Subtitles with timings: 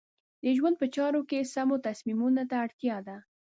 [0.43, 3.17] د ژوند په چارو کې سمو تصمیمونو ته اړتیا ده.